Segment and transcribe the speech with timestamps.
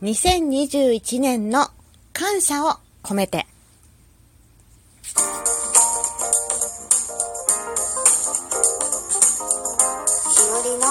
[0.00, 1.66] 2021年の
[2.12, 3.48] 感謝を込めて。
[3.48, 5.14] 日
[10.52, 10.86] 和のねえ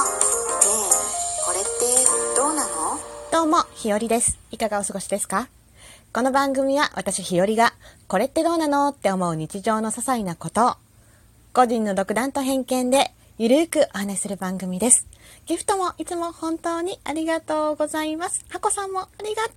[1.46, 1.70] これって
[2.36, 2.70] どうなの？
[3.32, 4.38] どうも、ひよりです。
[4.52, 5.48] いかがお過ごしですか？
[6.12, 7.74] この番組は私ひよりが、
[8.10, 8.90] これってどうなの？
[8.90, 10.74] って思う日常の些細なことを、
[11.54, 15.06] 個人の独断と偏見で、ゆるーくお話する番組です。
[15.46, 18.44] ギフトもいつも本当にありがとうございます。
[18.50, 19.52] ハコさんもありがと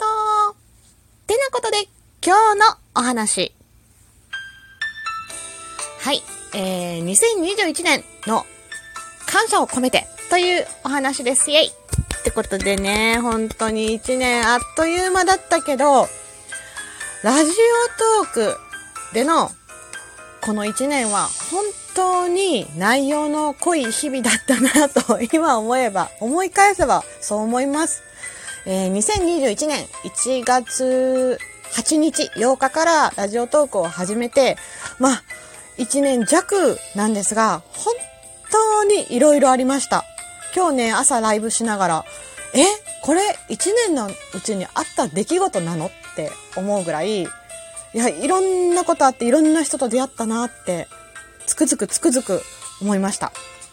[0.50, 0.54] う。
[1.26, 1.88] てなことで、
[2.22, 3.54] 今日のお話。
[6.00, 6.22] はい、
[6.54, 8.44] えー、2021年の
[9.26, 11.50] 感謝を込めてというお話です。
[11.50, 16.06] イェイってことでね、本当に1年あっという間だったけど、
[17.22, 18.56] ラジオトーク
[19.14, 19.50] での
[20.42, 28.02] この1年は本当に内容の濃い日々だったなと今思えば、思い返せばそう思います。
[28.66, 31.38] えー2021年1月
[31.72, 34.56] 8日、8日からラジオトークを始めて、
[34.98, 35.22] まあ、
[35.78, 37.94] 1年弱なんですが、本
[38.50, 40.04] 当に色々ありました。
[40.54, 42.04] 今日ね、朝ライブしながら、
[42.54, 42.64] え
[43.02, 43.56] これ1
[43.86, 47.28] 年のうちにあった出来事なのって思うぐらい、い
[47.94, 50.88] や、いろんなことあっていろんな人と出会ったなって、
[51.50, 52.42] つくづくつくづく
[52.80, 53.32] 思いました。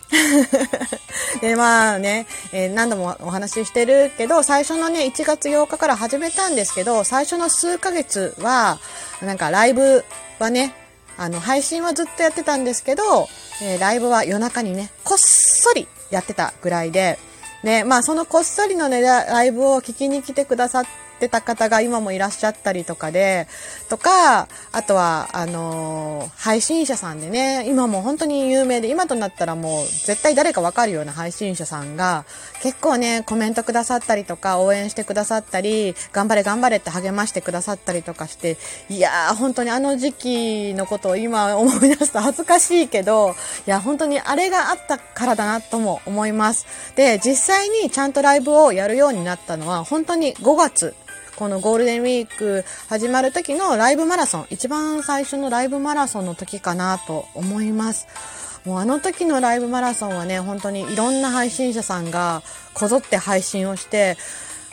[1.42, 8.80] で、まあね、えー何度もお話ししてるけど、最初のね、1月8日から始めたんですけど、最初の数ヶ月は、
[9.22, 10.04] なんかライブ
[10.40, 10.74] はね、
[11.18, 13.30] あの、配信はずっとやってたんですけど、
[13.62, 17.20] えーライブは夜中にね、こっそりやってたぐらいで、
[17.64, 20.86] で、まあそのこっそりのね、ラライブを聞きに来てくださっ
[21.18, 23.48] てた方が今もいらっしゃったりとかで、
[23.90, 32.26] とか、あとは、あのー配信者さんでね、今も本当に有名で、今となったらもう絶対誰かわかるような配信者さんが、
[32.62, 38.58] 結構ね、コメントくださったりとか、応援してくださったり、頑張れ頑張れって励ましてくださったりとかして、
[38.90, 43.36] いやー、本当にあの時期のことを今思い出すと恥ずかしいけど、
[43.66, 46.66] いや、本当にあれがあったからだなとも思います。
[46.96, 50.96] で、実際にちゃんとライブをやるようになったのは、本当に5月、
[51.38, 58.08] このゴールデンウィーク始まる時のライブマラソン、一番最初のライブマラソンの時かなと思います。
[58.66, 62.42] もうあの時のライブマラソンはね、本当にいろんな配信者さんが
[62.74, 64.18] こぞって配信をして、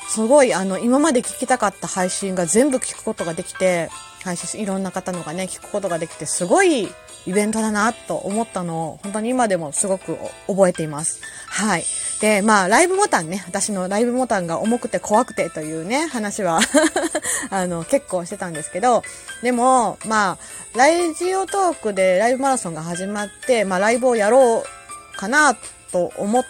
[0.09, 3.91] すごいあの今まで聞きたかった配信が全部聞くことができて、
[4.23, 6.89] 配信いろんな方のがね、聞くことができて、すごい
[7.27, 11.21] イベントだなと思ったのを、本当に今でもすごく覚えています。
[11.49, 11.85] はい。
[12.21, 16.61] で、まあ、ライブボタンね、私のライブボタンが重くて怖くてというね、話は、
[17.51, 19.03] あの、結構してたんですけど、
[19.43, 25.57] でも、まあ、ラジオトークでライブマラソンが始まって、まあ、ライブをやろうかな
[25.93, 26.45] と思っ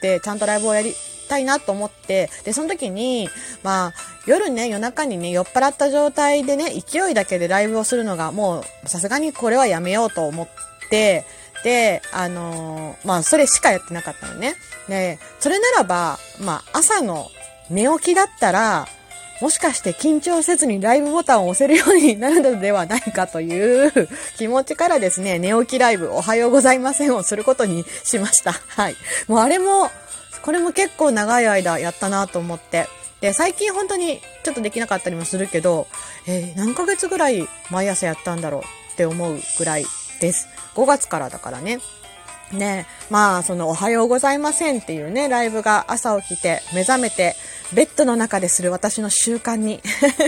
[0.00, 3.28] て、ちゃんとライブをやりたいなと思って、で、その時に、
[3.62, 3.92] まあ、
[4.26, 10.48] 夜ね、夜中にね、酔っ払った状態でね、勢いだけでライブをするのが、もう、さすがにこれはやめようと思っ
[10.90, 11.24] て、
[11.64, 14.54] で、あのーまあ、それしかやってなかったのね。
[14.88, 17.30] で、それならば、まあ、朝の
[17.70, 18.86] 寝起きだったら、
[19.40, 24.08] もしかして緊張せずにライブボタンを押せるようになるのではないかという
[24.38, 28.52] 気持ちからですね、寝起きライブおはようございませんをすることにしました。
[28.52, 28.96] はい。
[29.26, 29.90] もうあれも、
[30.44, 32.86] これも結構長い間やったなと思って。
[33.22, 35.86] で、最近本当にちょっとできなかったりもするけど、
[36.26, 38.60] えー何ヶ月ぐらい毎朝やったんだろう
[38.92, 39.86] って思うぐらい
[40.20, 40.46] です。
[40.74, 41.78] 5月からだからね。
[42.52, 47.36] ねまあ、その、おはようございませんっていうね、ライブが朝起きて、目覚めて、
[47.72, 49.82] ベッドの中でする私の習慣に、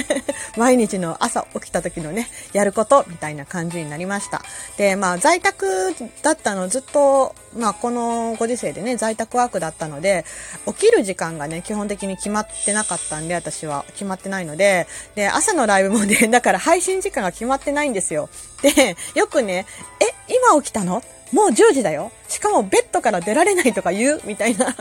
[0.56, 4.42] 毎日の朝起きた時のね、やること、みたいな感じになりました。
[4.76, 10.24] で、まあ、在宅だったの、ずっと、まあ、このご時世でね、在宅ワークだったので、
[10.66, 18.28] 起きる時間がね、基本的に決まってなかったんで、私は決まってないので、で、朝のライブもね、 だから配信時間が決まってないんですよ。
[18.62, 19.66] で、よくね、
[20.00, 21.02] え、今起きたの？
[21.32, 22.12] もう10時だよ。
[22.28, 24.20] しかもベッドから出られないとか言う。
[24.24, 24.74] みたいな。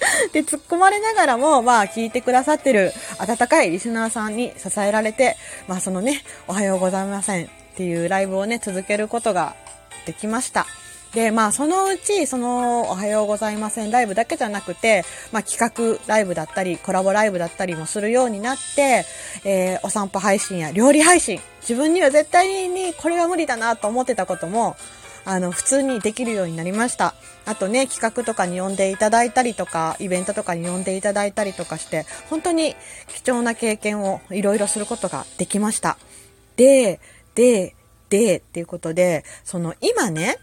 [0.32, 5.36] で、突っ込まれながらも、まあ、聞いてくださってる温かいリスナーさんに支えられて、
[5.68, 7.46] まあ、そのね、おはようございません。
[7.46, 9.54] っていうライブをね、続けることが
[10.06, 10.66] できました。
[11.14, 13.90] で、まあ、そのうち、その、おはようございません。
[13.90, 19.04] ライブだけじゃなくて、まあ、企画ライブだったり、コラボライブだったりもするようになって、
[19.44, 24.76] えーお散歩配信や料理配信、自分には絶対にこれは無理だなと思ってたことも、
[25.24, 27.14] あの、普通にできるようになりました。
[27.46, 32.74] あとね、企画とかに呼んでいただいたりとか、イベントとかに呼んでいただいたりとかして、本当に
[33.08, 35.98] 貴重な経験をいろいろすることができました。
[36.56, 37.00] で、
[37.34, 37.74] で、
[38.08, 40.36] で、っていうことで、その今ね、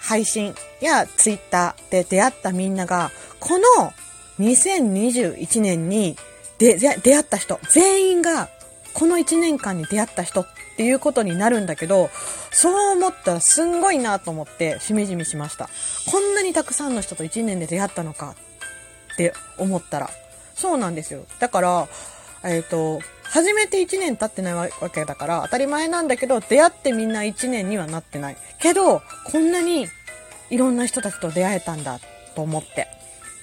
[0.00, 3.10] 配信やツイッターで出会ったみんなが、
[3.40, 3.92] この
[4.38, 6.16] 2021年に、
[6.58, 8.48] で出会った人、全員が
[8.94, 10.46] この1年間に出会った人っ
[10.76, 12.10] ていうことになるんだけど、
[12.52, 15.68] そう思ったらすんごいなと思ってしみじみしました。
[16.10, 18.36] こんなにたくさんの人と1年で出会ったのか
[19.12, 20.10] って思ったら。
[20.54, 21.26] そうなんですよ。
[21.40, 21.88] だから、
[22.44, 28.36] えっ、ー、と、初めて1年経ってないわけだから当たり前なんだけど、出会ってみんな1年にはなってない。
[28.60, 29.88] けど、こんなに
[30.50, 31.98] いろんな人たちと出会えたんだ
[32.36, 32.86] と思って。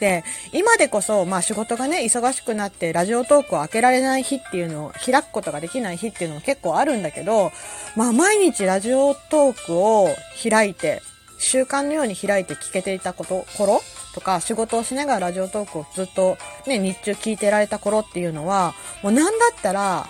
[0.01, 7.51] で、今でこそ、まあ仕事がね、忙しくなってラジオトークを開けられない日っていうのを開くことができない日っていうのも結構あるんだけど、
[7.95, 10.09] まあ毎日ラジオトークを
[10.49, 11.03] 開いて、
[11.37, 13.79] 習慣のように開いて聞けていたこと、頃
[14.15, 20.07] とか、仕事をしながらラジオトークをずっとね、日中聞いてられた頃っていうのは、もうなんだったら、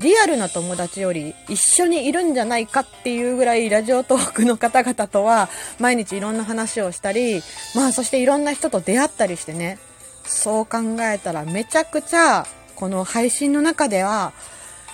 [0.00, 5.48] リアルな友達より一緒にいるんじゃないかっていうぐらいラジオトークの方々とは
[5.80, 7.42] 毎日いろんな話をしたり、
[7.74, 9.78] まあそしていろんな人と出会ったりしてね、
[10.24, 12.46] そう考えたらめちゃくちゃ
[12.76, 14.32] この配信の中では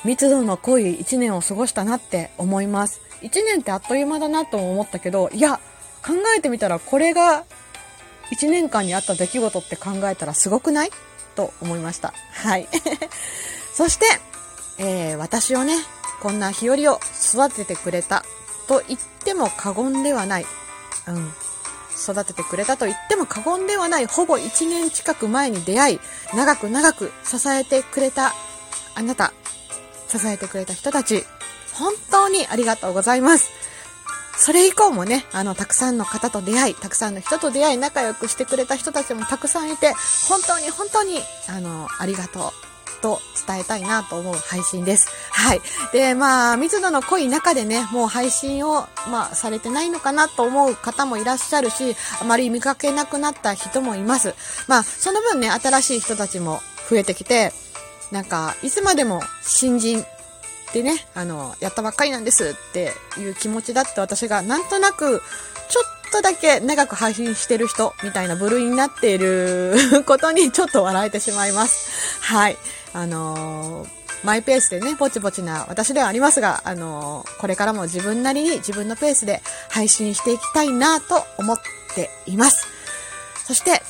[0.05, 3.01] 密度の濃い1年を過ごしたなって思います。
[3.23, 5.61] 1年ってあっという間だなと思ったけど、いや、
[6.06, 7.45] 考えてみたらこれが
[8.31, 10.91] 1年間にあった出来事って考えたらすごくない？
[11.35, 12.15] と思いました。
[12.33, 12.69] はい。
[13.75, 14.06] そして、
[14.79, 15.75] えー、私をね、
[16.21, 17.00] こんな日和を
[17.32, 18.25] 育ててくれた
[18.67, 20.47] と言っても過言ではない。
[21.09, 21.32] うん。
[21.97, 26.00] 育ててくれたと言っても過言ではない、ほぼ1年近く前に出会い、
[26.35, 28.35] 長く長く支えてくれた
[28.94, 29.32] あなた、
[30.09, 31.25] 支えてくれた人たち、
[31.75, 33.50] 本当にありがとうございます。
[34.37, 39.93] それ以降もね、あの、たくさんの方と出会い、たくさんの人と出会い、仲良くしてくれた人たちもたくさんいて、
[40.29, 42.74] 本当に本当に、あの、ありがとう。
[43.05, 45.09] と伝えたいなと思う配信です。
[45.31, 45.61] はい。
[45.93, 54.35] で、まあ、密度の濃い中でね、もう配信を、まあ、されてないのかなと思う方もいらっしゃるし、あまり見かけなくなった人もいます。
[54.69, 57.53] まあ、その分ね、新しい人たちも増えてきて、
[58.11, 60.03] なんか、いつまでも新人
[60.73, 65.21] でね、あの、やったばっかりなんですっていう気持ちだって私がなんとなく、
[65.69, 72.23] ちょっとだけ長く配信してる人みたいな部類になっていることにちょっと笑えてしまいます。
[72.23, 72.56] はい。
[72.94, 73.88] あのー、
[74.25, 81.58] マイペースでね、ぼちぼちな私ではありますが、あのー、これからも自分なりに自分のペースで配信していきたいなと思っ
[81.94, 82.67] ています。
[83.46, 83.82] そして、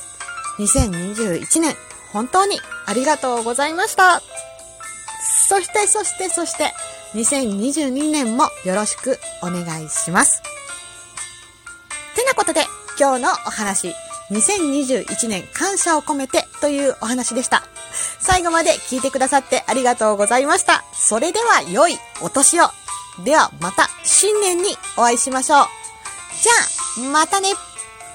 [0.57, 1.75] 2021年、
[2.11, 4.21] 本当にありがとうございました。
[5.47, 6.73] そして、そして、そして、
[7.13, 10.41] 2022年もよろしくお願いします。
[12.15, 12.65] てなことで、
[12.99, 13.93] 今日のお話、
[14.31, 17.63] 2021年感謝を込めてというお話でした。
[18.25, 20.83] 最後まで聞いてくださってありがとうございました。
[20.93, 22.65] それでは良いお年を。
[23.23, 25.65] ではまた新年にお会いしましょう。
[26.41, 27.49] じゃあ、またね。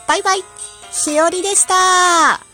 [0.06, 0.44] バイバイ。
[0.92, 2.49] しおりでした。